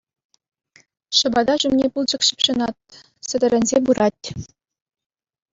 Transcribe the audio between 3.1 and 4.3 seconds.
сӗтӗрӗнсе пырать.